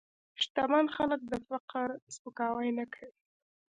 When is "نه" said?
2.77-2.85